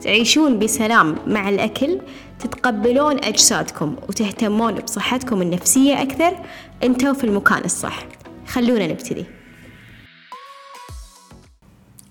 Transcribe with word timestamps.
تعيشون 0.00 0.58
بسلام 0.58 1.16
مع 1.26 1.48
الأكل 1.48 2.00
تتقبلون 2.38 3.24
أجسادكم 3.24 3.96
وتهتمون 4.08 4.74
بصحتكم 4.74 5.42
النفسية 5.42 6.02
أكثر. 6.02 6.36
أنتوا 6.82 7.12
في 7.12 7.24
المكان 7.24 7.64
الصح. 7.64 8.06
خلونا 8.46 8.86
نبتدي. 8.86 9.24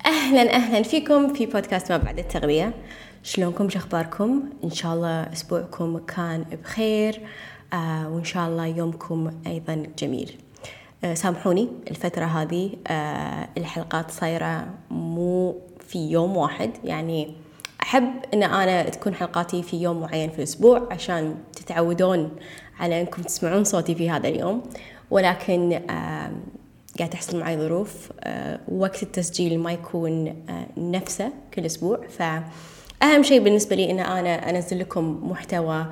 أهلا 0.06 0.56
أهلا 0.56 0.84
فيكم 0.84 1.34
في 1.34 1.46
بودكاست 1.46 1.92
ما 1.92 1.98
بعد 1.98 2.20
التغذية. 2.20 2.74
شلونكم؟ 3.24 3.70
شخباركم 3.70 4.44
إن 4.64 4.72
شاء 4.72 4.94
الله 4.94 5.22
أسبوعكم 5.34 5.98
كان 5.98 6.46
بخير 6.64 7.22
آه 7.74 8.10
وإن 8.10 8.24
شاء 8.24 8.48
الله 8.48 8.66
يومكم 8.66 9.32
أيضا 9.48 9.84
جميل. 10.00 10.32
آه 11.04 11.14
سامحوني 11.14 11.70
الفترة 11.92 12.26
هذه 12.26 12.70
آه 12.88 13.50
الحلقات 13.58 14.12
صايرة 14.12 14.68
مو 14.92 15.56
في 15.88 16.12
يوم 16.12 16.38
واحد 16.38 16.72
يعني 16.84 17.43
أحب 17.94 18.12
أن 18.34 18.44
أنا 18.44 18.90
تكون 18.90 19.16
حلقاتي 19.16 19.64
في 19.64 19.82
يوم 19.82 20.02
معين 20.02 20.30
في 20.30 20.38
الأسبوع 20.38 20.88
عشان 20.92 21.36
تتعودون 21.56 22.32
على 22.80 23.02
أنكم 23.02 23.22
تسمعون 23.22 23.64
صوتي 23.64 23.96
في 23.96 24.10
هذا 24.10 24.28
اليوم. 24.28 24.64
ولكن 25.12 25.82
قاعد 27.00 27.10
تحصل 27.12 27.40
معي 27.40 27.58
ظروف 27.58 28.12
آه 28.24 28.60
وقت 28.68 29.04
التسجيل 29.04 29.60
ما 29.60 29.72
يكون 29.72 30.28
آه 30.28 30.66
نفسه 30.78 31.32
كل 31.54 31.66
أسبوع. 31.66 32.00
فأهم 32.08 33.24
شيء 33.24 33.44
بالنسبة 33.44 33.76
لي 33.76 33.92
أن 33.92 34.00
أنا 34.00 34.50
أنزل 34.50 34.80
لكم 34.80 35.30
محتوى 35.32 35.86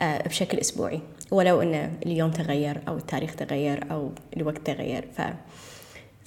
آه 0.00 0.28
بشكل 0.28 0.58
أسبوعي 0.58 1.00
ولو 1.30 1.62
أن 1.62 1.92
اليوم 2.06 2.30
تغير 2.30 2.80
أو 2.88 2.96
التاريخ 2.96 3.34
تغير 3.34 3.84
أو 3.90 4.10
الوقت 4.36 4.66
تغير. 4.66 5.08
ف 5.16 5.22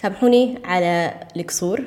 سامحوني 0.02 0.60
على 0.66 1.14
القصور 1.38 1.84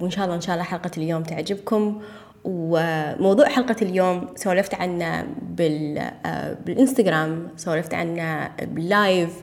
وإن 0.00 0.10
شاء 0.10 0.24
الله 0.24 0.36
إن 0.36 0.40
شاء 0.40 0.54
الله 0.54 0.64
حلقة 0.64 0.90
اليوم 0.96 1.22
تعجبكم. 1.22 2.02
وموضوع 2.44 3.48
حلقة 3.48 3.76
اليوم 3.82 4.26
سولفت 4.36 4.74
عنه 4.74 5.26
بال 5.42 5.98
آه 6.26 6.56
بالإنستغرام 6.66 7.48
سولفت 7.56 7.94
عنه 7.94 8.50
بال 8.62 8.89
live 8.89 9.42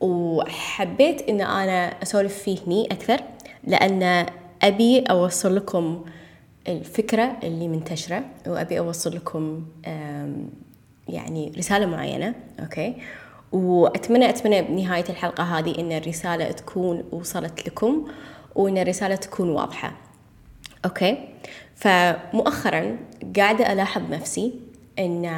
وحبيت 0.00 1.28
إن 1.28 1.40
أنا 1.40 2.02
أسولف 2.02 2.38
فيه 2.38 2.58
هني 2.66 2.86
أكثر 2.86 3.20
لأن 3.64 4.26
أبي 4.62 5.00
أوصل 5.00 5.56
لكم 5.56 6.04
الفكرة 6.68 7.36
اللي 7.42 7.68
منتشرة 7.68 8.24
وأبي 8.46 8.78
أوصل 8.78 9.16
لكم 9.16 9.64
يعني 11.08 11.52
رسالة 11.58 11.86
معينة 11.86 12.34
okay؟ 12.60 12.94
وأتمنى 13.52 14.28
أتمنى 14.28 14.62
بنهاية 14.62 15.04
الحلقة 15.08 15.44
هذه 15.44 15.78
إن 15.78 15.92
الرسالة 15.92 16.50
تكون 16.50 17.04
وصلت 17.12 17.68
لكم 17.68 18.08
وإن 18.54 18.78
الرسالة 18.78 19.14
تكون 19.14 19.50
واضحة. 19.50 20.07
okay. 20.84 21.18
فمؤخرا 21.74 22.96
قاعدة 23.36 23.72
ألاحظ 23.72 24.02
نفسي 24.10 24.52
إن 24.98 25.30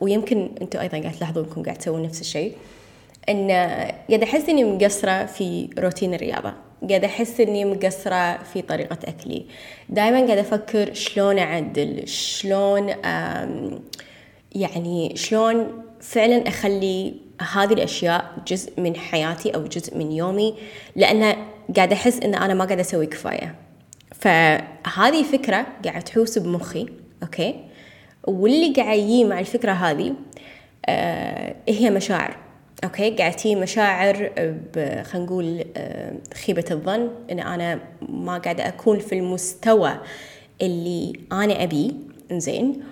ويمكن 0.00 0.50
أنتم 0.62 0.80
أيضا 0.80 0.98
قاعد 0.98 1.12
تلاحظون 1.12 1.44
إنكم 1.44 1.62
قاعد 1.62 1.78
تسوون 1.78 2.02
نفس 2.02 2.20
الشيء 2.20 2.56
إن 3.28 3.50
قاعد 4.08 4.22
أحس 4.22 4.48
إني 4.48 4.64
مقصرة 4.64 5.26
في 5.26 5.70
روتين 5.78 6.14
الرياضة 6.14 6.52
قاعد 6.88 7.04
أحس 7.04 7.40
إني 7.40 7.64
مقصرة 7.64 8.38
في 8.42 8.62
طريقة 8.62 8.98
أكلي. 9.04 9.46
دائما 9.88 10.26
قاعد 10.26 10.38
أفكر 10.38 10.94
شلون 10.94 11.38
أعدل 11.38 12.08
شلون 12.08 12.88
يعني 14.52 15.12
شلون 15.16 15.82
فعلا 16.00 16.48
أخلي 16.48 17.14
هذه 17.52 17.72
الأشياء 17.72 18.32
جزء 18.46 18.80
من 18.80 18.96
حياتي 18.96 19.50
أو 19.50 19.64
جزء 19.64 19.98
من 19.98 20.12
يومي 20.12 20.54
لأن 20.96 21.36
قاعد 21.76 21.92
أحس 21.92 22.20
إن 22.20 22.34
أنا 22.34 22.54
ما 22.54 22.64
قاعد 22.64 22.78
أسوي 22.80 23.06
كفاية. 23.06 23.54
فهذه 24.20 25.22
فكرة 25.22 25.66
قاعد 25.84 26.02
تحوس 26.02 26.38
بمخي 26.38 26.86
okay؟ 27.22 27.54
واللي 28.26 28.72
قاعد 28.72 28.98
يجي 28.98 29.24
مع 29.24 29.40
الفكرة 29.40 29.72
هذه 29.72 30.14
آه 30.86 31.54
هي 31.68 31.90
مشاعر 31.90 32.36
okay؟ 32.84 33.10
قاعد 33.10 33.32
تجي 33.32 33.54
مشاعر 33.56 34.14
خلينا 35.02 35.26
نقول 35.26 35.64
آه 35.76 36.12
خيبة 36.46 36.64
الظن 36.70 37.10
إن 37.30 37.40
أنا 37.40 37.80
ما 38.08 38.38
قاعدة 38.38 38.68
أكون 38.68 38.98
في 38.98 39.18
المستوى 39.18 39.92
اللي 40.62 41.12
أنا 41.32 41.62
أبيه 41.62 41.90
زين 42.32 42.82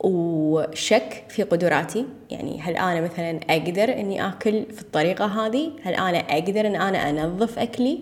وشك 0.00 1.24
في 1.28 1.42
قدراتي 1.42 2.06
يعني 2.30 2.60
هل 2.60 2.76
أنا 2.76 3.00
مثلا 3.00 3.40
أقدر 3.50 3.92
إني 3.92 4.28
آكل 4.28 4.64
في 4.72 4.82
الطريقة 4.82 5.26
هذه؟ 5.26 5.70
هل 5.82 5.94
أنا 5.94 6.18
أقدر 6.18 6.66
إن 6.66 6.76
أنا 6.76 7.10
أنظف 7.10 7.58
أكلي؟ 7.58 8.00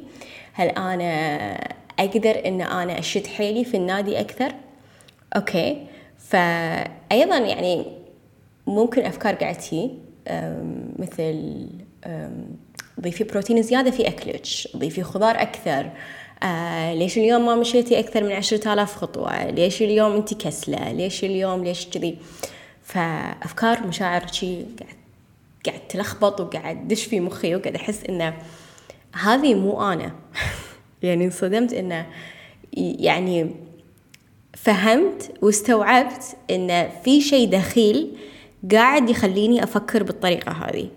هل 0.52 0.68
أنا 0.68 1.58
أقدر 1.98 2.46
إن 2.46 2.60
أنا 2.60 2.98
أشد 2.98 3.26
حيلي 3.26 3.64
في 3.64 3.76
النادي 3.76 4.20
أكثر؟ 4.20 4.52
أوكي. 5.36 5.86
فايضا 6.18 7.38
يعني 7.38 7.86
ممكن 8.66 9.02
أفكار 9.02 9.34
قاعد 9.34 9.54
تجي 9.54 9.90
مثل 10.98 11.66
ضيفي 13.00 13.24
بروتين 13.24 13.62
زيادة 13.62 13.90
في 13.90 14.08
أكلك 14.08 14.46
ضيفي 14.76 15.02
خضار 15.02 15.42
أكثر 15.42 15.90
آه 16.42 16.94
ليش 16.94 17.18
اليوم 17.18 17.46
ما 17.46 17.54
مشيتي 17.54 17.98
أكثر 17.98 18.24
من 18.24 18.32
عشرة 18.32 18.72
آلاف 18.72 18.96
خطوة؟ 18.96 19.50
ليش 19.50 19.82
اليوم 19.82 20.12
أنت 20.12 20.34
كسلة؟ 20.34 20.92
ليش 20.92 21.24
اليوم 21.24 21.64
ليش 21.64 21.86
كذي؟ 21.86 22.18
فأفكار 22.82 23.86
مشاعر 23.86 24.26
شي 24.26 24.56
قاعد 24.56 24.96
قاعد 25.66 25.80
تلخبط 25.88 26.40
وقاعد 26.40 26.88
دش 26.88 27.04
في 27.04 27.20
مخي 27.20 27.54
وقاعد 27.54 27.74
أحس 27.74 28.04
إنه 28.04 28.34
هذه 29.12 29.54
مو 29.54 29.92
أنا. 29.92 30.12
يعني 31.06 31.24
انصدمت 31.24 31.72
إنه 31.72 32.06
يعني 32.76 33.50
فهمت 34.54 35.32
واستوعبت 35.42 36.36
إن 36.50 36.88
في 37.04 37.20
شيء 37.20 37.48
دخيل 37.48 38.16
قاعد 38.72 39.10
يخليني 39.10 39.62
أفكر 39.62 40.02
بالطريقة 40.02 40.52
هذه. 40.52 40.88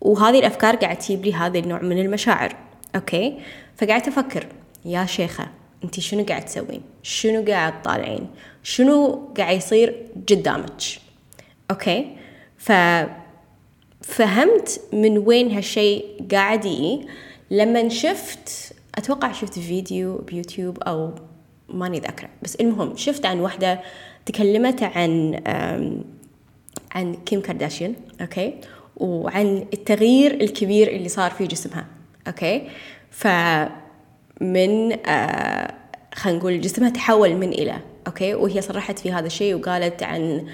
وهذه 0.00 0.38
الأفكار 0.38 0.76
قاعد 0.76 0.98
تجيب 0.98 1.24
لي 1.24 1.34
هذا 1.34 1.58
النوع 1.58 1.82
من 1.82 1.98
المشاعر. 1.98 2.56
okay؟ 2.94 3.38
فقعدت 3.76 4.08
أفكر 4.08 4.46
يا 4.84 5.06
شيخة 5.06 5.48
أنت 5.84 6.00
شنو 6.00 6.24
قاعد 6.24 6.44
تسوين؟ 6.44 6.82
شنو 7.02 7.44
قاعد 7.44 7.82
طالعين؟ 7.82 8.26
شنو 8.62 9.28
قاعد 9.36 9.56
يصير 9.56 10.06
قدامك؟ 10.30 10.82
okay؟ 11.70 12.16
ففهمت 14.02 14.80
من 14.92 15.18
وين 15.18 15.50
هالشيء 15.50 16.06
قاعد 16.30 16.64
يجي. 16.64 17.06
لما 17.50 17.88
شفت 17.88 18.72
أتوقع 18.98 19.32
شفت 19.32 19.58
فيديو 19.58 20.18
بيوتيوب 20.18 20.82
أو 20.82 21.14
ماني 21.68 21.98
ذاكرة. 22.00 22.28
بس 22.42 22.54
المهم 22.54 22.96
شفت 22.96 23.26
عن 23.26 23.40
واحدة 23.40 23.80
تكلمت 24.26 24.82
عن 24.82 25.40
عن 26.92 27.14
كيم 27.14 27.40
كارداشيان 27.40 27.94
okay؟ 28.20 28.54
وعن 28.96 29.64
التغيير 29.72 30.34
الكبير 30.34 30.88
اللي 30.88 31.08
صار 31.08 31.30
في 31.30 31.46
جسمها 31.46 31.86
okay؟ 32.26 32.68
ف 33.10 33.26
من 34.40 34.92
آه 35.06 35.74
خلينا 36.14 36.38
نقول 36.38 36.60
جسمها 36.60 36.90
تحول 36.90 37.34
من 37.34 37.48
إلى 37.48 37.76
okay؟ 38.06 38.34
وهي 38.34 38.60
صرحت 38.60 38.98
في 38.98 39.12
هذا 39.12 39.26
الشيء 39.26 39.54
وقالت 39.54 40.02
عن 40.02 40.46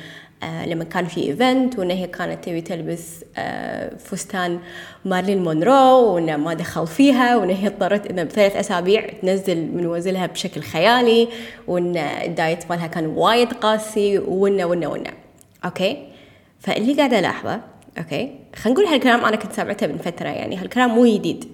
آه 0.42 0.66
لما 0.66 0.84
كان 0.84 1.06
في 1.06 1.22
event 1.22 1.78
وان 1.78 1.90
هي 1.90 2.06
كانت 2.06 2.44
تبي 2.44 2.60
تلبس 2.60 3.24
آه 3.36 3.96
فستان 3.96 4.58
مارلين 5.04 5.44
مونرو 5.44 6.14
وإنه 6.14 6.36
ما 6.36 6.54
دخل 6.54 6.86
فيها 6.86 7.36
وان 7.36 7.50
هي 7.50 7.66
اضطرت 7.66 8.06
انها 8.06 8.24
بثلاث 8.24 8.56
أسابيع 8.56 9.08
تنزل 9.22 9.56
من 9.56 9.86
وزنها 9.86 10.26
بشكل 10.26 10.60
خيالي 10.60 11.28
وإن 11.66 11.96
ال 11.96 12.11
diet 12.11 12.70
مالها 12.70 12.86
كان 12.86 13.06
وايد 13.06 13.52
قاسي 13.52 14.18
وإنه 14.18 14.64
وإنه 14.64 14.86
وإنه. 14.86 15.10
okay؟ 15.64 16.08
فاللي 16.60 16.94
قاعدة 16.94 17.18
ألاحظه 17.18 17.60
okay؟ 17.98 18.38
خلينا 18.56 18.80
نقول 18.80 18.92
هالكلام 18.92 19.24
أنا 19.24 19.36
كنت 19.36 19.52
سامعته 19.52 19.86
من 19.86 19.98
فترة 19.98 20.28
يعني 20.28 20.56
هالكلام 20.56 20.90
مو 20.90 21.06
جديد. 21.06 21.44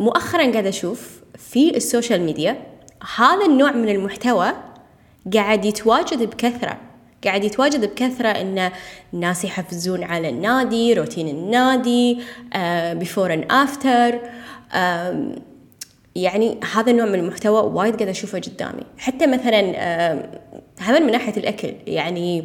مؤخرا 0.00 0.52
قاعدة 0.52 0.68
أشوف 0.68 1.20
في 1.38 1.76
ال 1.76 1.82
social 1.82 2.20
media 2.20 2.56
هذا 3.16 3.46
النوع 3.46 3.72
من 3.72 3.88
المحتوى 3.88 4.52
قاعد 5.34 5.64
يتواجد 5.64 6.22
بكثرة. 6.22 6.85
قاعد 7.26 7.44
يتواجد 7.44 7.84
بكثرة 7.84 8.28
إن 8.28 8.70
الناس 9.14 9.44
يحفزون 9.44 10.04
على 10.04 10.28
النادي 10.28 10.94
روتين 10.94 11.28
النادي 11.28 12.18
before 12.98 13.34
and 13.34 13.46
after 13.50 14.20
يعني 16.14 16.60
هذا 16.74 16.90
النوع 16.90 17.06
من 17.06 17.14
المحتوى 17.14 17.60
وايد 17.60 17.96
قاعدة 17.96 18.10
أشوفه 18.10 18.38
قدامي. 18.38 18.82
حتى 18.98 19.26
مثلا 19.26 19.60
هم 20.80 21.02
من 21.02 21.12
ناحية 21.12 21.36
الأكل. 21.36 21.74
يعني 21.86 22.44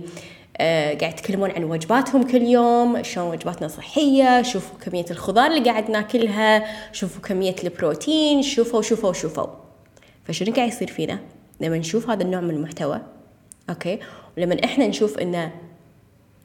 آه 0.58 0.94
قاعد 0.94 1.14
يتكلمون 1.14 1.52
عن 1.52 1.64
وجباتهم 1.64 2.24
كل 2.24 2.42
يوم 2.42 3.04
شلون 3.04 3.28
وجباتنا 3.28 3.68
صحية 3.68 4.42
شوفوا 4.42 4.80
كمية 4.80 5.06
الخضار 5.12 5.52
اللي 5.52 5.70
قاعد 5.70 5.92
ناكلها 5.92 6.66
شوفوا 6.92 7.22
كمية 7.22 7.56
البروتين 7.64 8.42
شوفوا 8.42 8.82
شوفوا 8.82 9.14
شوفوا. 9.14 9.48
فشنو 10.26 10.54
قاعد 10.54 10.68
يصير 10.68 10.88
فينا؟ 10.88 11.20
لما 11.62 11.78
نشوف 11.78 12.10
هذا 12.10 12.24
النوع 12.24 12.42
من 12.42 12.50
المحتوى 12.50 13.02
أوكي؟ 13.70 14.00
ولما 14.38 14.58
إحنا 14.66 14.88
نشوف 14.88 15.18
انه 15.18 15.52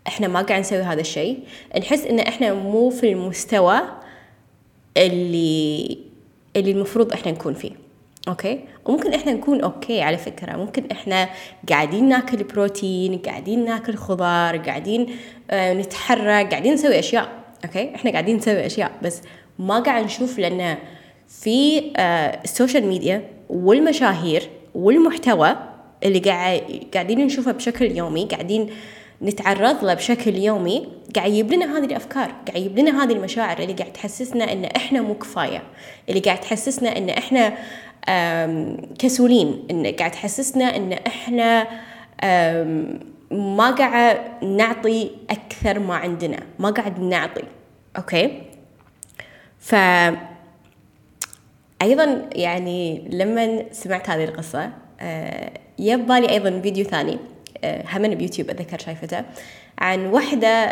إحنا 0.07 0.29
ما 0.29 0.43
قاعد 0.43 0.61
نسوي 0.61 0.83
هذا 0.83 1.01
الشيء 1.01 1.39
نحس 1.79 2.07
إن 2.07 2.19
إحنا 2.19 2.55
مو 2.55 2.91
في 2.91 3.13
المستوى 3.13 3.81
اللي 4.97 5.99
اللي 6.57 6.71
المفروض 6.71 7.13
إحنا 7.13 7.33
نكون 7.33 7.55
فيه. 7.55 7.71
okay؟ 8.29 8.61
وممكن 8.85 9.15
إحنا 9.15 9.33
نكون 9.33 9.61
okay 9.61 10.03
على 10.03 10.17
فكرة. 10.17 10.57
ممكن 10.57 10.85
إحنا 10.93 11.29
قاعدين 11.69 12.09
ناكل 12.09 12.45
بروتين 12.45 13.19
قاعدين 13.19 13.65
ناكل 13.65 13.95
خضار 13.95 14.57
قاعدين 14.57 15.07
آه 15.51 15.75
نتحرك 15.75 16.51
قاعدين 16.51 16.75
نسوي 16.75 16.99
أشياء. 16.99 17.29
okay؟ 17.65 17.95
إحنا 17.95 18.11
قاعدين 18.11 18.37
نسوي 18.37 18.67
أشياء. 18.67 18.93
بس 19.03 19.23
ما 19.59 19.81
قاعد 19.81 20.05
نشوف 20.05 20.39
لأن 20.39 20.77
في 21.29 21.79
آه 21.97 22.41
ال 22.45 22.51
social 22.51 22.87
media 22.87 23.23
والمشاهير 23.49 24.49
والمحتوى 24.75 25.57
اللي 26.05 26.19
قاعد 26.19 26.87
قاعدين 26.95 27.27
نشوفه 27.27 27.53
بشكل 27.53 27.97
يومي 27.97 28.25
قاعدين 28.25 28.71
نتعرض 29.23 29.85
له 29.85 29.95
بشكل 29.95 30.35
يومي 30.35 30.89
قاعد 31.17 31.31
يجيب 31.31 31.53
لنا 31.53 31.79
هذه 31.79 31.85
الأفكار 31.85 32.27
قاعد 32.49 32.57
يجيب 32.57 32.79
لنا 32.79 33.05
هذه 33.05 33.13
المشاعر 33.13 33.59
اللي 33.59 33.73
قاعد 33.73 33.93
تحسسنا 33.93 34.53
إن 34.53 34.65
إحنا 34.65 35.01
مو 35.01 35.15
كفاية 35.15 35.63
اللي 36.09 36.21
قاعد 36.21 36.41
تحسسنا 36.41 36.97
إن 36.99 37.09
إحنا 37.11 37.57
كسولين 38.99 39.67
إن 39.71 39.87
قاعد 39.87 40.11
تحسسنا 40.11 40.77
إن 40.77 40.93
إحنا 40.93 41.67
ما 43.31 43.71
قاعد 43.71 44.45
نعطي 44.45 45.11
أكثر 45.31 45.79
ما 45.79 45.95
عندنا 45.95 46.39
ما 46.59 46.71
قاعد 46.71 47.01
نعطي 47.01 47.43
أوكي؟ 47.97 48.43
ف 49.59 49.75
أيضا 51.83 52.29
يعني 52.33 53.09
لما 53.11 53.65
سمعت 53.73 54.11
هذه 54.11 54.25
القصة 54.25 54.71
يب 55.79 56.07
بالي 56.07 56.31
أيضا 56.31 56.61
فيديو 56.61 56.85
ثاني 56.85 57.19
هم 57.65 58.15
بيوتيوب 58.15 58.51
أتذكر 58.51 58.79
شايفته 58.79 59.25
عن 59.79 60.07
وحده 60.07 60.71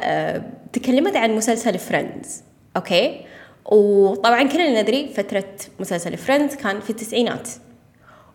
تكلمت 0.73 1.17
عن 1.17 1.37
مسلسل 1.37 1.79
Friends 1.79 2.43
okay؟ 2.77 3.21
وطبعا 3.65 4.43
كلنا 4.43 4.83
ندري 4.83 5.09
فترة 5.09 5.45
مسلسل 5.81 6.17
Friends 6.17 6.55
كان 6.55 6.81
في 6.81 6.91
التسعينات. 6.91 7.49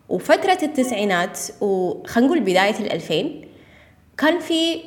وفترة 0.08 0.58
التسعينات 0.62 1.38
وخلينا 1.60 2.28
نقول 2.28 2.40
بداية 2.40 2.80
الألفين 2.80 3.48
كان 4.18 4.38
في 4.38 4.80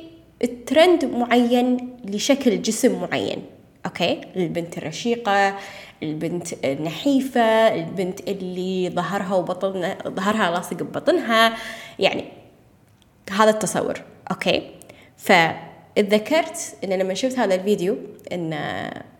ترند 0.66 1.04
معين 1.04 1.96
لشكل 2.04 2.62
جسم 2.62 3.00
معين 3.00 3.42
okay؟ 3.86 4.20
البنت 4.36 4.78
الرشيقة 4.78 5.56
البنت 6.02 6.64
النحيفة 6.64 7.40
البنت 7.74 8.20
اللي 8.28 8.90
ظهرها 8.90 9.34
وبطن 9.34 9.94
ظهرها 10.08 10.50
لاصق 10.50 10.76
ببطنها. 10.76 11.56
يعني 11.98 12.24
هذا 13.32 13.50
التصور 13.50 14.02
okay؟ 14.30 14.70
فاتذكرت 15.16 16.76
إن 16.84 16.92
لما 16.92 17.14
شفت 17.14 17.38
هذا 17.38 17.54
الفيديو 17.54 17.96
إن 18.32 18.54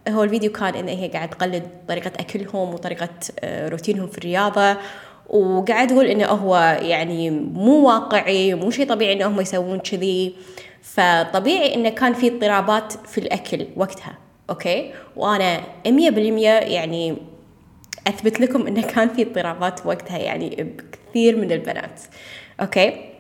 هو 0.08 0.22
الفيديو 0.22 0.52
كان 0.52 0.74
إن 0.74 0.88
هي 0.88 1.08
قاعد 1.08 1.30
تقلد 1.30 1.68
طريقة 1.88 2.12
أكلهم 2.20 2.74
وطريقة 2.74 3.08
روتينهم 3.44 4.06
في 4.06 4.18
الرياضة. 4.18 4.76
وقاعد 5.28 5.88
تقول 5.88 6.06
انه 6.06 6.26
هو 6.26 6.78
يعني 6.82 7.30
مو 7.30 7.86
واقعي 7.88 8.54
مو 8.54 8.70
شيء 8.70 8.88
طبيعي 8.88 9.12
انهم 9.12 9.40
يسوون 9.40 9.78
كذي. 9.78 10.34
فطبيعي 10.82 11.74
انه 11.74 11.88
كان 11.88 12.14
في 12.14 12.28
اضطرابات 12.28 12.92
في 12.92 13.18
الأكل 13.18 13.66
وقتها. 13.76 14.23
okay؟ 14.50 14.94
وأنا 15.16 15.60
100% 15.86 15.88
يعني 16.62 17.16
أثبت 18.06 18.40
لكم 18.40 18.66
انه 18.66 18.82
كان 18.82 19.08
في 19.08 19.22
اضطرابات 19.22 19.86
وقتها 19.86 20.18
يعني 20.18 20.48
بكثير 20.48 21.36
من 21.36 21.52
البنات. 21.52 22.00
okay؟ 22.60 23.10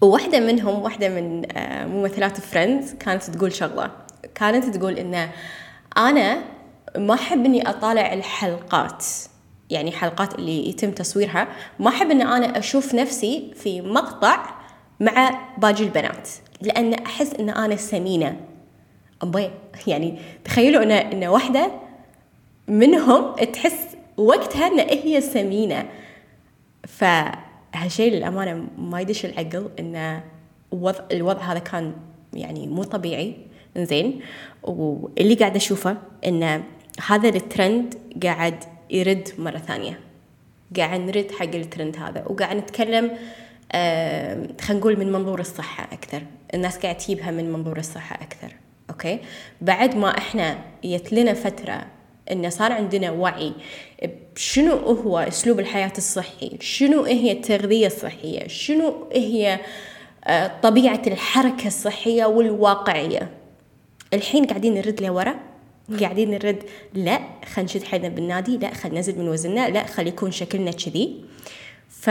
وواحدة 0.00 0.40
منهم 0.40 0.82
واحدة 0.82 1.08
من 1.08 1.42
ممثلات 1.88 2.40
Friends 2.40 2.92
كانت 2.92 3.22
تقول 3.22 3.52
شغلة. 3.52 3.90
كانت 4.34 4.76
تقول 4.76 4.98
إنه 4.98 5.30
أنا 5.96 6.42
ما 6.96 7.14
أحب 7.14 7.44
إني 7.44 7.68
أطالع 7.68 8.12
الحلقات. 8.12 9.04
يعني 9.70 9.92
حلقات 9.92 10.34
اللي 10.34 10.68
يتم 10.68 10.90
تصويرها. 10.90 11.48
ما 11.78 11.88
أحب 11.88 12.10
إن 12.10 12.22
أنا 12.22 12.58
أشوف 12.58 12.94
نفسي 12.94 13.52
في 13.54 13.80
مقطع 13.80 14.46
مع 15.00 15.40
باقي 15.58 15.84
البنات. 15.84 16.28
لأن 16.60 16.94
أحس 16.94 17.34
إن 17.34 17.50
أنا 17.50 17.76
سمينة. 17.76 18.36
أبوي 19.22 19.50
يعني 19.86 20.18
تخيلوا 20.44 20.82
إن 20.82 20.90
إن 20.90 21.24
واحدة 21.24 21.70
منهم 22.68 23.34
تحس 23.34 23.96
وقتها 24.16 24.66
إن 24.66 24.78
هي 24.78 25.20
سمينة. 25.20 25.88
فهالشيء 26.86 28.12
للأمانة 28.12 28.66
ما 28.78 29.00
يدش 29.00 29.24
العقل 29.24 29.70
إن 29.80 30.20
وضع 30.70 31.04
الوضع 31.12 31.42
هذا 31.42 31.58
كان 31.58 31.92
يعني 32.32 32.66
مو 32.66 32.82
طبيعي. 32.82 33.36
زين 33.76 34.20
واللي 34.62 35.34
قاعد 35.34 35.56
أشوفه 35.56 35.96
إن 36.26 36.62
هذا 37.06 37.28
الترند 37.28 37.94
قاعد 38.22 38.64
يرد 38.90 39.28
مرة 39.38 39.58
ثانية. 39.58 40.00
قاعد 40.76 41.00
نرد 41.00 41.30
حق 41.30 41.54
الترند 41.54 41.96
هذا 41.96 42.24
وقاعد 42.26 42.56
نتكلم 42.56 43.10
آه 43.72 44.48
خلينا 44.60 44.80
نقول 44.80 44.98
من 44.98 45.12
منظور 45.12 45.40
الصحة 45.40 45.84
أكثر. 45.84 46.22
الناس 46.54 46.78
قاعد 46.78 46.96
تجيبها 46.96 47.30
من 47.30 47.52
منظور 47.52 47.78
الصحة 47.78 48.16
أكثر. 48.16 48.52
أوكي؟ 48.90 49.18
بعد 49.60 49.96
ما 49.96 50.18
إحنا 50.18 50.58
جت 50.84 51.12
لنا 51.12 51.34
فترة 51.34 51.86
إنه 52.30 52.48
صار 52.48 52.72
عندنا 52.72 53.10
وعي 53.10 53.52
شنو 54.36 54.76
هو 54.76 55.18
أسلوب 55.18 55.60
الحياة 55.60 55.92
الصحي؟ 55.98 56.58
شنو 56.60 57.02
هي 57.02 57.32
التغذية 57.32 57.86
الصحية؟ 57.86 58.48
شنو 58.48 59.08
هي 59.12 59.60
آه 60.24 60.50
طبيعة 60.62 61.02
الحركة 61.06 61.66
الصحية 61.66 62.24
والواقعية؟ 62.24 63.30
الحين 64.14 64.44
قاعدين 64.44 64.74
نرد 64.74 65.02
لورا 65.02 65.34
قاعدين 66.00 66.30
نرد 66.30 66.62
لا 66.94 67.20
خلينا 67.54 67.70
نشد 67.70 67.82
حيلنا 67.82 68.08
بالنادي 68.08 68.58
لا 68.58 68.74
خلينا 68.74 68.96
ننزل 68.96 69.18
من 69.18 69.28
وزننا 69.28 69.68
لا 69.68 69.86
خلي 69.86 70.08
يكون 70.08 70.30
شكلنا 70.30 70.70
كذي. 70.70 71.24
ف 71.88 72.10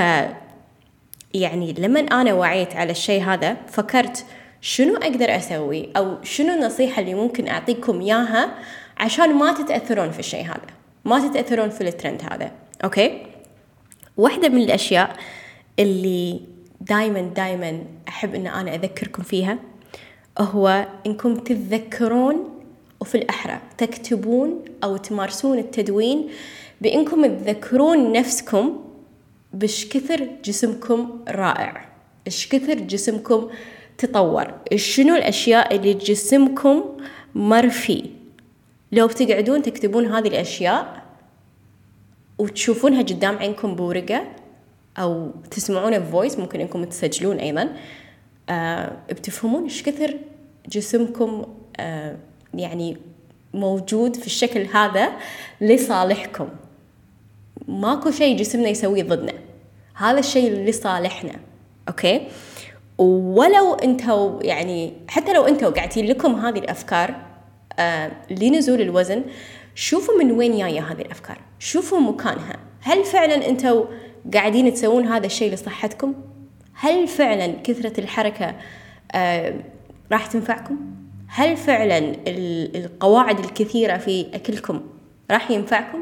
يعني 1.34 1.74
لما 1.74 2.00
أنا 2.00 2.34
وعيت 2.34 2.76
على 2.76 2.92
الشيء 2.92 3.24
هذا 3.24 3.58
فكرت 3.68 4.26
شنو 4.66 4.96
أقدر 4.96 5.36
أسوي؟ 5.36 5.90
أو 5.98 6.24
شنو 6.24 6.54
النصيحة 6.54 7.02
اللي 7.02 7.14
ممكن 7.14 7.48
أعطيكم 7.48 8.02
إياها 8.02 8.56
عشان 8.98 9.34
ما 9.36 9.54
تتأثرون 9.54 10.12
في 10.12 10.20
الشيء 10.20 10.46
هذا؟ 10.46 10.68
ما 11.06 11.28
تتأثرون 11.28 11.70
في 11.70 11.82
الترند 11.82 12.22
هذا. 12.32 12.52
أوكي؟ 12.84 13.26
واحدة 14.18 14.50
من 14.50 14.62
الأشياء 14.62 15.16
اللي 15.80 16.42
دائما 16.82 17.22
دائما 17.22 17.84
أحب 18.08 18.36
إن 18.36 18.48
أنا 18.48 18.76
أذكركم 18.76 19.24
فيها 19.24 19.58
هو 20.40 20.88
إنكم 21.06 21.36
تتذكرون 21.36 22.62
وفي 23.00 23.16
الأحرى 23.16 23.60
تكتبون 23.78 24.66
أو 24.84 24.98
تمارسون 24.98 25.60
التدوين 25.60 26.30
بإنكم 26.82 27.26
تذكرون 27.26 28.12
نفسكم 28.12 28.82
بش 29.54 29.90
كثر 29.90 30.28
جسمكم 30.44 31.20
رائع 31.28 31.86
إيش 32.28 32.48
كثر 32.48 32.74
جسمكم 32.74 33.50
تطور. 33.98 34.54
شنو 34.76 35.16
الأشياء 35.16 35.76
اللي 35.76 35.94
جسمكم 35.94 36.84
مر 37.36 37.70
فيه 37.70 38.04
لو 38.92 39.08
بتقعدون 39.08 39.62
تكتبون 39.62 40.06
هذه 40.06 40.28
الأشياء 40.28 41.04
وتشوفونها 42.38 43.02
قدام 43.02 43.38
عينكم 43.38 43.76
بورقة 43.76 44.28
أو 44.98 45.32
تسمعونها 45.52 46.00
بفويس 46.00 46.40
ممكن 46.40 46.62
إنكم 46.62 46.84
تسجلون 46.84 47.38
أيضا 47.38 47.70
آه 48.50 48.98
بتفهمون 49.10 49.64
إيش 49.64 49.84
كثر 49.84 50.18
جسمكم 50.70 51.46
آه 51.78 52.18
يعني 52.54 52.98
موجود 53.54 54.16
في 54.16 54.26
الشكل 54.26 54.68
هذا 54.74 55.12
لصالحكم. 55.62 56.50
ماكو 57.68 58.12
شيء 58.12 58.38
جسمنا 58.38 58.70
يسويه 58.70 59.04
ضدنا. 59.04 59.34
هذا 59.96 60.20
الشيء 60.20 60.52
لصالحنا 60.52 61.40
أوكي؟ 61.88 62.28
ولو 62.98 63.74
أنتوا 63.74 64.44
يعني 64.44 64.94
حتى 65.08 65.34
لو 65.34 65.44
أنتوا 65.44 65.70
قاعدين 65.70 66.06
لكم 66.06 66.36
هذه 66.36 66.60
الأفكار 66.60 67.16
آه 67.80 68.12
لنزول 68.30 68.82
الوزن 68.82 69.24
شوفوا 69.76 70.18
من 70.24 70.32
وين 70.32 70.58
جاية 70.58 70.92
هذه 70.92 71.02
الأفكار. 71.02 71.38
شوفوا 71.60 72.00
مكانها. 72.00 72.58
هل 72.82 73.04
فعلا 73.04 73.50
أنتوا 73.50 73.86
قاعدين 74.34 74.74
تسوون 74.74 75.06
هذا 75.06 75.26
الشيء 75.26 75.54
لصحتكم؟ 75.54 76.14
هل 76.74 77.08
فعلا 77.08 77.48
كثرة 77.48 78.00
الحركة 78.00 78.56
آه 79.12 79.54
راح 80.12 80.26
تنفعكم؟ 80.26 80.78
هل 81.28 81.58
فعلا 81.58 82.16
القواعد 82.28 83.40
الكثيرة 83.40 83.98
في 83.98 84.26
أكلكم 84.34 84.82
راح 85.32 85.52
ينفعكم؟ 85.52 86.00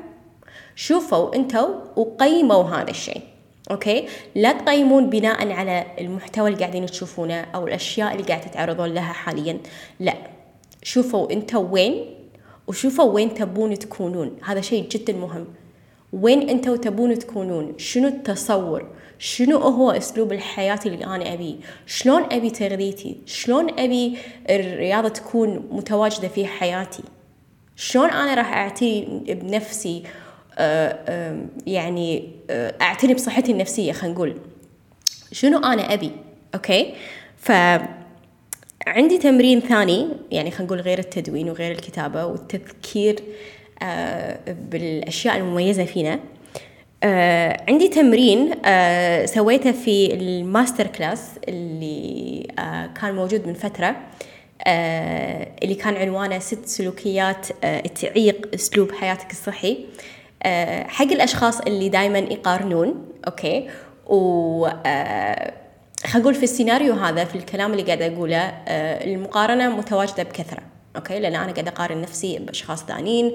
شوفوا 0.76 1.36
أنتوا 1.36 1.68
وقيموا 1.96 2.64
هذا 2.64 2.90
الشيء. 2.90 3.22
أوكي؟ 3.72 4.08
لا 4.36 4.52
تقيمون 4.52 5.10
بناء 5.10 5.52
على 5.52 5.86
المحتوى 6.00 6.50
اللي 6.50 6.60
قاعدين 6.60 6.86
تشوفونه 6.86 7.42
أو 7.42 7.68
الأشياء 7.68 8.14
اللي 8.14 8.24
قاعد 8.24 8.42
تتعرضون 8.42 8.94
لها 8.94 9.14
حاليا. 9.14 9.58
لا 10.00 10.14
شوفوا 10.84 11.32
أنتوا 11.32 11.68
وين 11.72 12.06
وشوفوا 12.68 13.12
وين 13.12 13.34
تبون 13.34 13.80
تكونون. 13.80 14.38
هذا 14.44 14.62
شيء 14.62 14.90
جدا 14.90 15.14
مهم. 15.14 15.48
وين 16.14 16.50
أنتوا 16.50 16.78
تبون 16.78 17.20
تكونون؟ 17.20 17.74
شنو 17.78 18.08
التصور؟ 18.08 18.86
شنو 19.20 19.58
هو 19.58 19.92
أسلوب 19.92 20.32
الحياة 20.32 20.80
اللي 20.86 21.06
أنا 21.06 21.34
ابيه 21.34 21.56
شلون 21.86 22.24
أبي 22.32 22.50
تغذيتي 22.50 23.18
شلون 23.26 23.80
أبي 23.80 24.18
الرياضة 24.50 25.10
تكون 25.10 25.68
متواجدة 25.72 26.28
في 26.28 26.46
حياتي؟ 26.46 27.04
شلون 27.76 28.10
أنا 28.10 28.34
راح 28.34 28.54
أعتني 28.54 29.24
بنفسي؟ 29.28 30.04
يعني 31.68 32.30
أعتني 32.82 33.14
بصحتي 33.14 33.52
النفسية 33.52 33.92
خلينا 33.92 34.16
نقول. 34.16 34.36
شنو 35.32 35.58
أنا 35.58 35.94
أبي؟ 35.94 36.12
أوكي؟ 36.56 36.94
ف 37.38 37.52
عندي 38.88 39.18
تمرين 39.18 39.60
ثاني 39.60 40.08
يعني 40.32 40.52
خلينا 40.52 40.66
نقول 40.66 40.82
غير 40.82 41.00
التدوين 41.00 41.50
وغير 41.50 41.72
الكتابة 41.72 42.26
والتذكير 42.26 43.20
آه، 43.84 44.40
بالأشياء 44.72 45.38
المميزة 45.38 45.86
فينا. 45.86 46.20
آه 47.04 47.64
عندي 47.70 47.88
تمرين 47.88 48.52
آه 48.66 49.26
سويته 49.26 49.72
في 49.72 50.14
ال 50.14 50.88
masterclass 50.88 51.30
اللي 51.48 52.48
آه 52.60 52.86
كان 53.02 53.16
موجود 53.16 53.48
من 53.48 53.54
فترة 53.54 53.96
آه 54.68 55.48
اللي 55.64 55.76
كان 55.76 55.96
عنوانه 55.96 56.40
ست 56.40 56.66
سلوكيات 56.66 57.48
آه 57.64 57.80
تعيق 57.82 58.50
أسلوب 58.54 58.92
حياتك 58.92 59.32
الصحي. 59.32 59.86
حق 60.88 61.12
الأشخاص 61.12 61.62
اللي 61.62 61.90
دائما 61.90 62.20
يقارنون 62.20 63.06
okay؟ 63.28 63.70
و 64.08 64.66
آه 64.86 65.54
خلينا 66.06 66.20
نقول 66.20 66.36
في 66.36 66.44
السيناريو 66.44 66.94
هذا 66.94 67.26
في 67.26 67.36
الكلام 67.36 67.72
اللي 67.72 67.84
قاعد 67.84 68.02
أقوله 68.02 68.38
آه 68.38 69.04
المقارنة 69.04 69.76
متواجدة 69.76 70.24
بكثرة 70.24 70.62
okay؟ 70.96 71.20
لأن 71.20 71.36
أنا 71.36 71.52
قاعدة 71.52 71.72
أقارن 71.72 72.02
نفسي 72.02 72.40
بأشخاص 72.40 72.84
ثانيين 72.86 73.32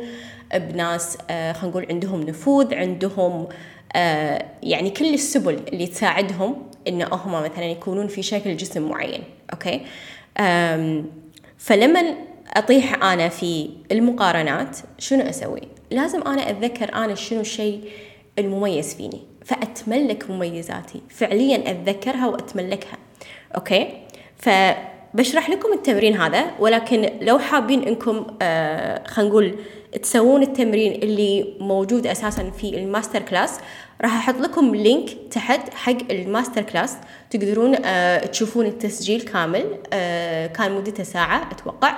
بناس 0.54 1.18
آه 1.30 1.52
خلينا 1.52 1.70
نقول 1.70 1.86
عندهم 1.90 2.22
نفوذ 2.22 2.74
عندهم 2.74 3.48
آه 3.96 4.44
يعني 4.62 4.90
كل 4.90 5.14
السبل 5.14 5.60
اللي 5.72 5.86
تساعدهم 5.86 6.68
إن 6.88 7.02
هم 7.02 7.32
مثلا 7.32 7.64
يكونون 7.64 8.08
في 8.08 8.22
شكل 8.22 8.56
جسم 8.56 8.88
معين 8.88 9.22
okay؟ 9.52 9.80
فلما 11.58 12.14
أطيح 12.56 13.04
أنا 13.04 13.28
في 13.28 13.70
المقارنات 13.92 14.76
شنو 14.98 15.22
أسوي؟ 15.22 15.77
لازم 15.90 16.22
أنا 16.22 16.50
أتذكر 16.50 16.94
أنا 16.94 17.14
شنو 17.14 17.40
الشيء 17.40 17.80
المميز 18.38 18.94
فيني. 18.94 19.20
فأتملك 19.44 20.30
مميزاتي. 20.30 21.00
فعليا 21.08 21.70
أتذكرها 21.70 22.26
وأتملكها. 22.26 22.98
okay؟ 23.56 23.88
ف 24.36 24.48
بشرح 25.14 25.50
لكم 25.50 25.72
التمرين 25.72 26.16
هذا 26.20 26.44
ولكن 26.58 27.10
لو 27.20 27.38
حابين 27.38 27.82
إنكم 27.82 28.26
آه 28.42 29.08
خلينا 29.08 29.30
نقول 29.30 29.54
تسوون 30.02 30.42
التمرين 30.42 30.92
اللي 30.92 31.54
موجود 31.60 32.06
أساسا 32.06 32.50
في 32.50 32.78
ال 32.78 33.22
masterclass 33.22 33.60
راح 34.00 34.16
أحط 34.16 34.40
لكم 34.40 34.74
link 34.74 35.08
تحت 35.30 35.74
حق 35.74 35.96
ال 36.10 36.62
masterclass. 36.62 36.96
تقدرون 37.30 37.76
آه 37.84 38.26
تشوفون 38.26 38.66
التسجيل 38.66 39.20
كامل 39.20 39.64
آه 39.92 40.46
كان 40.46 40.72
مدته 40.72 41.02
ساعة 41.02 41.48
أتوقع. 41.52 41.96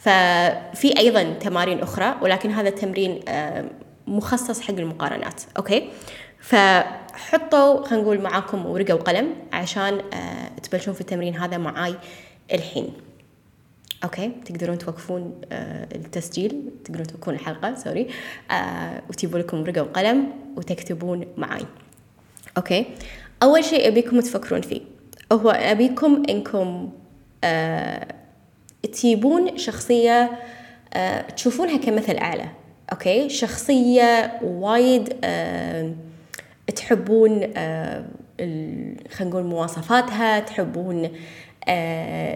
ففي 0.00 0.98
أيضا 0.98 1.22
تمارين 1.22 1.80
أخرى 1.80 2.16
ولكن 2.22 2.50
هذا 2.50 2.68
التمرين 2.68 3.20
آه 3.28 3.64
مخصص 4.06 4.60
حق 4.60 4.74
المقارنات. 4.74 5.42
okay؟ 5.56 5.88
فحطوا 6.40 7.86
خلينا 7.86 8.04
نقول 8.04 8.20
معاكم 8.20 8.66
ورقة 8.66 8.94
وقلم 8.94 9.34
عشان 9.52 10.00
آه 10.14 10.48
تبلشون 10.62 10.94
في 10.94 11.00
التمرين 11.00 11.36
هذا 11.36 11.58
معاي 11.58 11.94
الحين. 12.52 12.92
okay؟ 14.04 14.32
تقدرون 14.44 14.78
توقفون 14.78 15.40
آه 15.52 15.88
التسجيل 15.94 16.62
تقدرون 16.84 17.06
توقفون 17.06 17.34
الحلقة 17.34 17.74
sorry. 17.74 18.08
وتجيبوا 19.08 19.38
لكم 19.38 19.60
ورقة 19.60 19.82
وقلم 19.82 20.32
وتكتبون 20.56 21.26
معي 21.36 21.66
okay؟ 22.56 22.86
أول 23.42 23.64
شيء 23.64 23.88
أبيكم 23.88 24.20
تفكرون 24.20 24.60
فيه. 24.60 24.80
هو 25.32 25.50
أبيكم 25.50 26.22
إنكم 26.28 26.92
آه 27.44 28.19
تجيبون 28.92 29.58
شخصية 29.58 30.30
آه 30.94 31.20
تشوفونها 31.20 31.76
كمثل 31.76 32.16
أعلى 32.16 32.46
okay؟ 32.92 33.28
شخصية 33.28 34.40
وايد 34.42 35.16
آه 35.24 35.92
تحبون 36.76 37.50
آه 37.56 38.04
خلينا 39.10 39.30
نقول 39.30 39.42
مواصفاتها 39.42 40.40
تحبون 40.40 41.10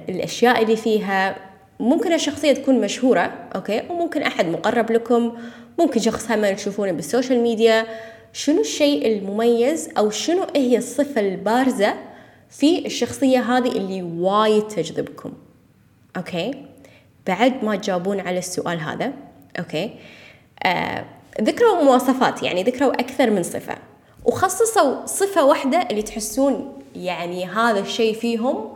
الأشياء 0.08 0.62
اللي 0.62 0.76
فيها. 0.76 1.36
ممكن 1.80 2.12
الشخصية 2.12 2.52
تكون 2.52 2.80
مشهورة 2.80 3.32
okay؟ 3.54 3.82
وممكن 3.90 4.22
أحد 4.22 4.46
مقرب 4.46 4.92
لكم. 4.92 5.32
ممكن 5.78 6.00
شخص 6.00 6.30
هم 6.30 6.54
تشوفونه 6.54 6.92
بال 6.92 7.04
social 7.04 7.40
media. 7.40 7.86
شنو 8.32 8.60
الشيء 8.60 9.06
المميز 9.06 9.88
أو 9.98 10.10
شنو 10.10 10.46
هي 10.56 10.76
الصفة 10.78 11.20
البارزة 11.20 11.94
في 12.50 12.86
الشخصية 12.86 13.38
هذه 13.56 13.68
اللي 13.68 14.02
وايد 14.02 14.68
تجذبكم؟ 14.68 15.32
okay؟ 16.16 16.66
بعد 17.26 17.64
ما 17.64 17.76
تجاوبون 17.76 18.20
على 18.20 18.38
السؤال 18.38 18.80
هذا 18.80 19.12
okay؟ 19.58 19.94
آه 20.62 21.04
ذكروا 21.40 21.82
مواصفات 21.82 22.42
يعني 22.42 22.62
ذكروا 22.62 22.92
أكثر 22.92 23.30
من 23.30 23.42
صفة. 23.42 23.76
وخصصوا 24.24 25.06
صفة 25.06 25.44
واحدة 25.44 25.78
اللي 25.90 26.02
تحسون 26.02 26.82
يعني 26.96 27.46
هذا 27.46 27.80
الشيء 27.80 28.14
فيهم 28.14 28.74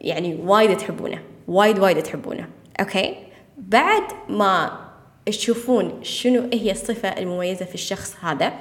يعني 0.00 0.34
وايد 0.34 0.76
تحبونه 0.76 1.22
وايد 1.48 1.78
وايد 1.78 2.02
تحبونه 2.02 2.48
okay؟ 2.80 3.16
بعد 3.58 4.02
ما 4.28 4.78
تشوفون 5.26 6.00
شنو 6.02 6.48
هي 6.52 6.70
الصفة 6.70 7.08
المميزة 7.08 7.64
في 7.64 7.74
الشخص 7.74 8.16
هذا 8.22 8.52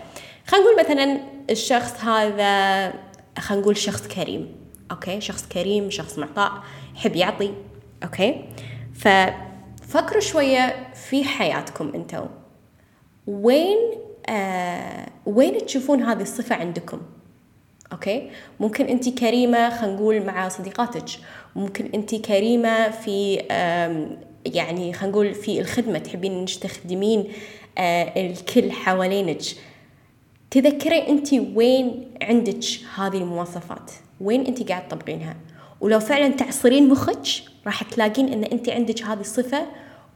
خلينا 0.48 0.66
نقول 0.66 0.80
مثلا 0.80 1.22
الشخص 1.50 2.04
هذا 2.04 2.94
خلينا 3.40 3.62
نقول 3.62 3.78
شخص 3.78 4.08
كريم 4.08 4.56
okay؟ 4.92 5.22
شخص 5.22 5.48
كريم 5.48 5.90
شخص 5.90 6.18
معطاء. 6.18 6.52
يحب 6.96 7.16
يعطي 7.16 7.54
okay؟ 8.04 8.46
ففكروا 8.94 10.22
شوية 10.22 10.94
في 10.94 11.24
حياتكم 11.24 11.92
أنتم 11.96 12.26
وين 13.28 13.78
آه 14.30 15.08
وين 15.26 15.66
تشوفون 15.66 16.04
هذه 16.04 16.22
الصفة 16.22 16.56
عندكم؟ 16.56 17.02
okay؟ 17.92 18.30
ممكن 18.60 18.86
انت 18.86 19.10
كريمة 19.10 19.70
خلينا 19.70 19.96
نقول 19.96 20.26
مع 20.26 20.50
صديقاتك. 20.50 21.10
ممكن 21.56 21.90
انت 21.94 22.16
كريمة 22.16 22.90
في 22.90 23.36
يعني 24.46 24.94
خلينا 24.94 25.14
نقول 25.16 25.34
في 25.34 25.62
الخدمة 25.62 26.00
تحبين 26.00 26.32
إنك 26.32 26.50
تخدمين 26.50 27.28
آه، 27.78 28.26
الكل 28.26 28.72
حوالينك. 28.72 29.42
تذكري 30.52 31.08
انت 31.08 31.34
وين 31.34 32.12
عندك 32.22 32.64
هذه 32.96 33.18
المواصفات؟ 33.18 33.92
وين 34.22 34.46
انت 34.46 34.70
قاعد 34.70 34.88
تطبقينها؟ 34.88 35.36
ولو 35.82 36.00
فعلا 36.00 36.28
تعصرين 36.28 36.90
مخك 36.90 37.28
راح 37.66 37.84
تلاقين 37.84 38.34
إن 38.34 38.44
أنت 38.44 38.70
عندك 38.70 39.04
هذه 39.04 39.20
الصفة 39.20 39.66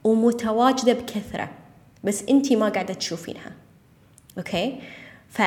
ومتواجدة 0.04 0.94
بكثرة 0.94 1.50
بس 2.04 2.24
أنت 2.30 2.54
ما 2.54 2.70
قاعدة 2.70 2.94
تشوفينها. 2.94 3.52
okay؟ 4.38 4.80
ف 5.30 5.42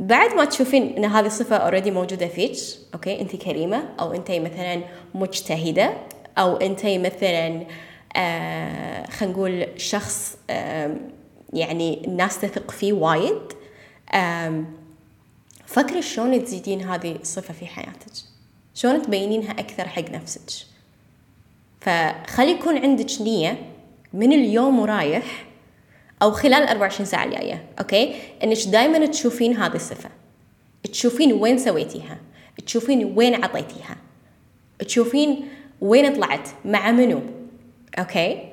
بعد 0.00 0.34
ما 0.36 0.44
تشوفين 0.44 0.96
إن 0.96 1.04
هذه 1.04 1.26
الصفة 1.26 1.56
already 1.56 1.90
موجودة 1.90 2.28
فيك 2.28 2.56
okay؟ 2.94 3.20
أنت 3.20 3.36
كريمة 3.36 3.82
أو 4.00 4.12
أنت 4.12 4.30
مثلا 4.30 4.82
مجتهدة 5.14 5.92
أو 6.38 6.56
أنت 6.56 6.86
مثلا 6.86 7.66
آه 8.16 9.10
خلينا 9.10 9.34
نقول 9.34 9.66
شخص 9.76 10.36
آه 10.50 10.96
يعني 11.52 12.06
الناس 12.06 12.40
تثق 12.40 12.70
فيه 12.70 12.92
وايد. 12.92 13.42
آه 14.12 14.64
فكري 15.66 16.02
شلون 16.02 16.44
تزيدين 16.44 16.80
هذه 16.82 17.16
الصفة 17.16 17.54
في 17.54 17.66
حياتك. 17.66 18.12
شلون 18.74 19.02
تبينينها 19.02 19.50
أكثر 19.50 19.88
حق 19.88 20.10
نفسك؟ 20.10 20.66
فخلي 21.80 22.50
يكون 22.50 22.78
عندك 22.78 23.20
نية 23.20 23.58
من 24.12 24.32
اليوم 24.32 24.78
ورايح 24.78 25.44
أو 26.22 26.30
خلال 26.32 26.68
24 26.68 27.06
ساعة 27.06 27.24
الجاية 27.24 27.64
أوكي؟ 27.78 28.14
إنك 28.44 28.58
دائما 28.66 29.06
تشوفين 29.06 29.56
هذه 29.56 29.74
الصفة. 29.74 30.10
تشوفين 30.92 31.32
وين 31.32 31.58
سويتيها. 31.58 32.18
تشوفين 32.66 33.12
وين 33.16 33.44
عطيتيها. 33.44 33.96
تشوفين 34.78 35.48
وين 35.80 36.14
طلعت 36.14 36.48
مع 36.64 36.90
منو 36.90 37.20
okay؟ 37.98 38.49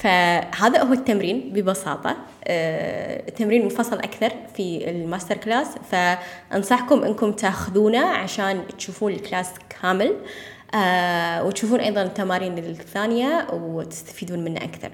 فهذا 0.00 0.82
هو 0.82 0.92
التمرين 0.92 1.52
ببساطة. 1.52 2.16
آه، 2.44 3.28
التمرين 3.28 3.66
مفصل 3.66 3.98
أكثر 3.98 4.32
في 4.56 4.90
ال 4.90 5.36
masterclass. 5.36 5.68
فأنصحكم 5.90 7.04
أنكم 7.04 7.32
تاخذونه 7.32 8.06
عشان 8.06 8.62
تشوفون 8.78 9.12
ال 9.12 9.18
class 9.18 9.50
كامل 9.82 10.16
آه، 10.74 11.44
وتشوفون 11.44 11.80
أيضا 11.80 12.02
التمارين 12.02 12.58
الثانية 12.58 13.46
وتستفيدون 13.52 14.44
منه 14.44 14.64
أكثر. 14.64 14.90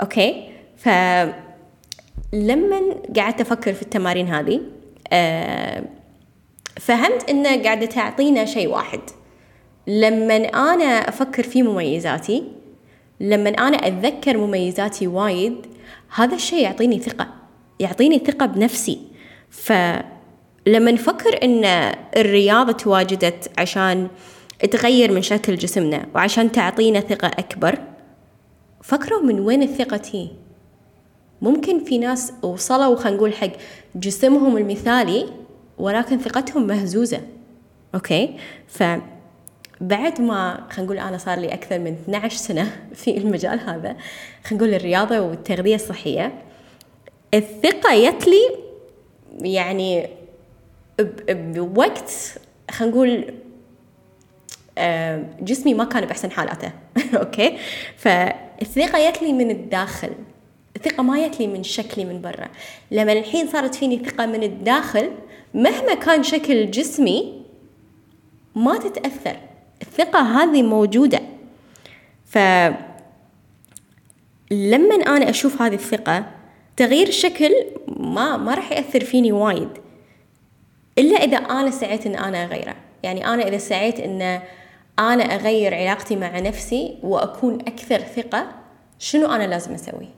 okay؟ 0.00 0.50
ف 0.76 0.88
لما 2.32 2.80
قعدت 3.16 3.40
أفكر 3.40 3.72
في 3.72 3.82
التمارين 3.82 4.28
هذه 4.28 4.60
آه 5.12 5.84
فهمت 6.80 7.30
إنه 7.30 7.62
قاعدة 7.62 7.86
تعطينا 7.86 8.44
شيء 8.44 8.68
واحد. 8.68 9.00
لما 9.86 10.36
أنا 10.36 11.08
أفكر 11.08 11.42
في 11.42 11.62
مميزاتي 11.62 12.44
لما 13.20 13.50
أنا 13.50 13.76
أتذكر 13.76 14.36
مميزاتي 14.36 15.06
وايد 15.06 15.56
هذا 16.14 16.34
الشيء 16.34 16.62
يعطيني 16.62 16.98
ثقة 16.98 17.28
يعطيني 17.80 18.18
ثقة 18.18 18.46
بنفسي. 18.46 19.00
فلما 19.50 20.90
نفكر 20.90 21.42
إن 21.42 21.64
الرياضة 22.16 22.72
تواجدت 22.72 23.50
عشان 23.58 24.08
تغير 24.70 25.12
من 25.12 25.22
شكل 25.22 25.56
جسمنا 25.56 26.06
وعشان 26.14 26.52
تعطينا 26.52 27.00
ثقة 27.00 27.28
أكبر 27.28 27.78
فكروا 28.82 29.22
من 29.22 29.40
وين 29.40 29.62
الثقة 29.62 29.96
تي؟ 29.96 30.28
ممكن 31.42 31.84
في 31.84 31.98
ناس 31.98 32.32
وصلوا 32.42 32.96
خلينا 32.96 33.16
نقول 33.16 33.32
حق 33.32 33.50
جسمهم 33.94 34.56
المثالي 34.56 35.26
ولكن 35.78 36.18
ثقتهم 36.18 36.66
مهزوزة. 36.66 37.20
okay؟ 37.94 38.36
ف 38.66 38.82
بعد 39.88 40.20
ما 40.20 40.66
خلينا 40.70 40.92
نقول 40.92 40.98
أنا 40.98 41.18
صار 41.18 41.38
لي 41.38 41.54
أكثر 41.54 41.78
من 41.78 41.92
12 41.92 42.36
سنة 42.36 42.76
في 42.94 43.16
المجال 43.16 43.60
هذا 43.60 43.96
خلينا 44.44 44.64
نقول 44.64 44.74
الرياضة 44.74 45.20
والتغذية 45.20 45.74
الصحية 45.74 46.32
الثقة 47.34 48.10
جت 48.10 48.26
لي 48.26 48.64
يعني 49.40 50.08
بوقت 51.28 52.12
خلينا 52.70 52.92
نقول 52.92 53.34
جسمي 55.40 55.74
ما 55.74 55.84
كان 55.84 56.06
بأحسن 56.06 56.30
حالاته. 56.30 56.72
okay؟ 57.20 57.58
فالثقة 57.96 59.10
جت 59.10 59.22
لي 59.22 59.32
من 59.32 59.50
الداخل. 59.50 60.10
الثقة 60.76 61.02
ما 61.02 61.28
جت 61.28 61.40
لي 61.40 61.46
من 61.46 61.62
شكلي 61.62 62.04
من 62.04 62.20
برا. 62.20 62.48
لما 62.90 63.12
الحين 63.12 63.46
صارت 63.46 63.74
فيني 63.74 64.04
ثقة 64.04 64.26
من 64.26 64.42
الداخل 64.42 65.10
مهما 65.54 65.94
كان 65.94 66.22
شكل 66.22 66.70
جسمي 66.70 67.42
ما 68.54 68.78
تتأثر. 68.78 69.36
الثقة 69.82 70.20
هذه 70.20 70.62
موجودة. 70.62 71.20
ف 72.24 72.38
لما 74.50 74.94
أنا 74.94 75.30
أشوف 75.30 75.62
هذه 75.62 75.74
الثقة 75.74 76.26
تغيير 76.76 77.08
الشكل 77.08 77.50
ما 77.88 78.36
ما 78.36 78.54
راح 78.54 78.72
يأثر 78.72 79.04
فيني 79.04 79.32
وايد. 79.32 79.68
إلا 80.98 81.16
إذا 81.16 81.36
أنا 81.36 81.70
سعيت 81.70 82.06
إن 82.06 82.14
أنا 82.14 82.44
أغيره. 82.44 82.74
يعني 83.02 83.26
أنا 83.26 83.48
إذا 83.48 83.58
سعيت 83.58 84.00
إن 84.00 84.40
أنا 84.98 85.24
أغير 85.24 85.74
علاقتي 85.74 86.16
مع 86.16 86.38
نفسي 86.38 86.98
وأكون 87.02 87.60
أكثر 87.60 87.98
ثقة 87.98 88.46
شنو 88.98 89.26
أنا 89.26 89.46
لازم 89.46 89.74
أسوي؟ 89.74 90.08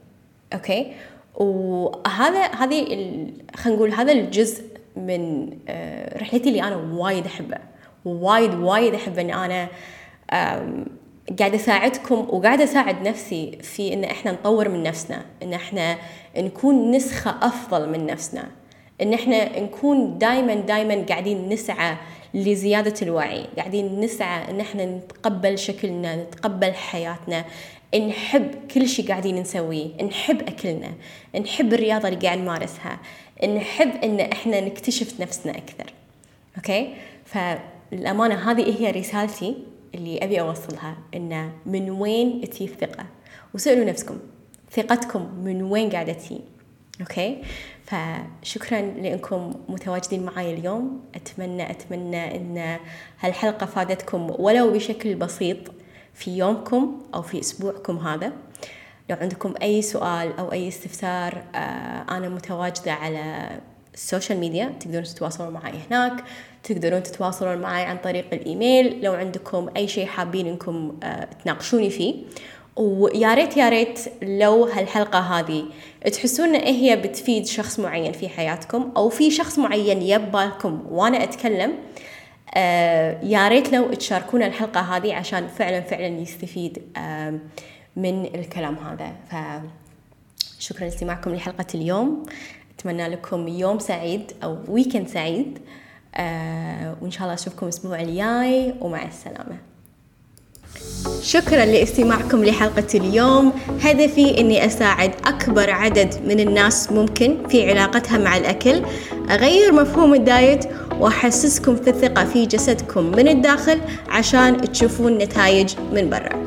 أوكي؟ 0.54 0.92
وهذا 1.34 2.42
هذه 2.42 2.84
خلينا 3.56 3.76
نقول 3.76 3.92
هذا 3.92 4.12
الجزء 4.12 4.64
من 4.96 5.50
آه، 5.68 6.18
رحلتي 6.18 6.48
اللي 6.48 6.62
أنا 6.62 6.76
وايد 6.76 7.26
أحبه. 7.26 7.58
وايد 8.06 8.54
وايد 8.54 8.94
أحب 8.94 9.18
إن 9.18 9.30
أنا 9.30 9.68
قاعدة 11.38 11.56
أساعدكم 11.56 12.14
وقاعدة 12.14 12.64
أساعد 12.64 13.08
نفسي 13.08 13.58
في 13.62 13.92
إن 13.94 14.04
إحنا 14.04 14.32
نطور 14.32 14.68
من 14.68 14.82
نفسنا 14.82 15.25
إن 15.42 15.52
إحنا 15.52 15.98
نكون 16.36 16.90
نسخة 16.90 17.34
أفضل 17.42 17.88
من 17.88 18.06
نفسنا 18.06 18.48
إن 19.02 19.14
إحنا 19.14 19.60
نكون 19.60 20.18
دايما 20.18 20.54
دايما 20.54 21.04
قاعدين 21.08 21.48
نسعى 21.48 21.96
لزيادة 22.34 22.94
الوعي 23.02 23.46
قاعدين 23.56 24.00
نسعى 24.00 24.50
إن 24.50 24.60
إحنا 24.60 24.84
نتقبل 24.84 25.58
شكلنا 25.58 26.16
نتقبل 26.16 26.72
حياتنا 26.75 27.44
نحب 28.08 28.50
كل 28.75 28.88
شيء 28.88 29.08
قاعدين 29.08 29.36
نسويه 29.36 29.88
نحب 30.02 30.40
أكلنا 30.42 30.90
نحب 31.40 31.75
الرياضة 31.75 32.08
اللي 32.08 32.20
قاعد 32.20 32.38
نمارسها 32.38 32.98
نحب 33.44 33.90
إن 34.04 34.20
إحنا 34.20 34.60
نكتشف 34.60 35.20
نفسنا 35.20 35.52
أكثر. 35.52 35.92
okay؟ 36.56 36.95
فالأمانة 37.90 38.50
هذه 38.50 38.81
هي 38.81 38.90
رسالتي 38.90 39.57
اللي 39.95 40.19
أبي 40.19 40.40
أوصلها 40.40 40.97
إن 41.14 41.50
من 41.66 41.90
وين 41.90 42.50
تجي 42.50 42.64
الثقة 42.64 43.07
وسألوا 43.55 43.85
نفسكم 43.85 44.19
ثقتكم 44.71 45.28
من 45.45 45.62
وين 45.62 45.90
قاعدة 45.90 46.12
تجي 46.12 46.40
okay؟ 47.00 47.42
فشكرا 47.84 48.80
لأنكم 48.80 49.54
متواجدين 49.69 50.23
معي 50.23 50.54
اليوم. 50.54 51.00
أتمنى 51.15 51.71
أتمنى 51.71 52.37
أن 52.37 52.78
هالحلقة 53.21 53.67
فادتكم 53.67 54.34
ولو 54.39 54.71
بشكل 54.71 55.15
بسيط 55.15 55.58
في 56.15 56.39
يومكم 56.39 57.02
أو 57.15 57.23
في 57.23 57.41
أسبوعكم 57.41 57.99
هذا. 57.99 58.32
لو 59.10 59.17
عندكم 59.21 59.54
أي 59.63 59.82
سؤال 59.82 60.39
أو 60.39 60.52
أي 60.52 60.69
استفسار 60.69 61.45
آه، 61.54 62.06
أنا 62.10 62.28
متواجدة 62.28 62.93
على 62.93 63.50
ال 63.97 64.02
social 64.02 64.39
media 64.39 64.73
تقدرون 64.80 65.04
تتواصلون 65.04 65.52
معي 65.52 65.75
هناك 65.91 66.25
تقدرون 66.63 67.02
تتواصلون 67.02 67.59
معي 67.59 67.82
عن 67.85 67.97
طريق 67.97 68.25
الإيميل 68.32 69.04
لو 69.04 69.13
عندكم 69.13 69.69
أي 69.76 69.89
شيء 69.89 70.06
حابين 70.06 70.47
إنكم 70.47 70.99
آه، 71.02 71.28
تناقشوني 71.45 71.91
فيه. 71.91 72.15
ويا 72.76 73.35
ريت 73.35 73.56
يا 73.56 73.69
ريت 73.69 74.00
لو 74.23 74.65
هالحلقة 74.65 75.19
هذه 75.19 75.65
تحسون 76.13 76.54
إن 76.54 76.73
هي 76.73 76.97
بتفيد 76.97 77.47
شخص 77.47 77.80
معين 77.80 78.13
في 78.13 78.28
حياتكم 78.28 78.93
أو 78.97 79.09
في 79.09 79.30
شخص 79.30 79.59
معين 79.59 80.02
ببالكم 80.02 80.86
وأنا 80.91 81.25
أتكلم 81.25 81.73
آه 82.54 83.21
يا 83.23 83.49
ريت 83.49 83.73
لو 83.73 83.93
تشاركون 83.95 84.43
الحلقة 84.43 84.80
هذه 84.80 85.15
عشان 85.15 85.49
فعلا 85.49 85.80
فعلا 85.80 86.06
يستفيد 86.06 86.82
آه 86.97 87.39
من 87.97 88.25
الكلام 88.35 88.76
هذا. 88.78 89.13
فشكرا 90.59 90.85
لاستماعكم 90.85 91.35
لحلقة 91.35 91.67
اليوم. 91.75 92.26
أتمنى 92.78 93.08
لكم 93.08 93.49
يوم 93.49 93.78
سعيد 93.78 94.32
أو 94.45 94.58
ويكند 94.69 95.08
سعيد. 95.08 95.58
آه 96.15 96.97
وإن 97.02 97.10
شاء 97.10 97.23
الله 97.23 97.34
أشوفكم 97.34 97.67
الأسبوع 97.67 98.00
الجاي 98.00 98.75
ومع 98.80 99.04
السلامة. 99.04 99.56
شكرا 101.23 101.65
لاستماعكم 101.65 102.45
لحلقة 102.45 102.86
اليوم. 102.95 103.52
هدفي 103.82 104.41
أني 104.41 104.67
أساعد 104.67 105.10
أكبر 105.25 105.71
عدد 105.71 106.15
من 106.26 106.41
الناس 106.41 106.93
ممكن 106.93 107.49
في 107.49 107.71
علاقتها 107.71 108.19
مع 108.19 108.36
الأكل. 108.36 108.82
أغير 109.30 109.73
مفهوم 109.73 110.15
ال 110.15 110.25
diet 110.25 110.65
وأحسسكم 111.00 111.76
في 111.76 111.91
الثقة 111.91 112.25
في 112.25 112.47
جسدكم 112.47 113.04
من 113.04 113.28
الداخل 113.28 113.80
عشان 114.08 114.73
تشوفون 114.73 115.19
نتائج 115.19 115.75
من 115.93 116.10
برا. 116.10 116.47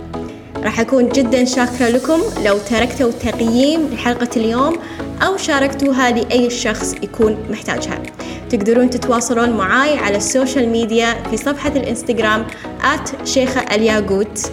راح 0.55 0.79
أكون 0.79 1.09
جدا 1.09 1.45
شاكرة 1.45 1.87
لكم. 1.89 2.19
لو 2.45 2.57
تركتوا 2.57 3.11
تقييم 3.11 3.87
لحلقة 3.93 4.29
اليوم 4.37 4.79
أو 5.21 5.37
شاركتوها 5.37 6.11
لأي 6.11 6.49
شخص 6.49 6.93
يكون 7.03 7.45
محتاجها. 7.49 8.03
تقدرون 8.49 8.89
تتواصلون 8.89 9.49
معاي 9.49 9.97
على 9.97 10.17
ال 10.17 10.25
social 10.25 10.69
media 10.69 11.23
في 11.29 11.37
صفحة 11.37 11.69
الإنستغرام 11.69 12.47
at 12.81 13.27
شيخة 13.27 13.61
الياقوت 13.61 14.51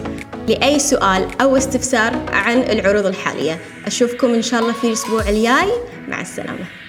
لأي 0.48 0.78
سؤال 0.78 1.28
أو 1.40 1.56
استفسار 1.56 2.12
عن 2.32 2.58
العروض 2.58 3.06
الحالية. 3.06 3.58
أشوفكم 3.86 4.34
إن 4.34 4.42
شاء 4.42 4.60
الله 4.60 4.72
في 4.72 4.86
الأسبوع 4.86 5.28
الجاي. 5.28 5.72
مع 6.08 6.20
السلامة. 6.20 6.85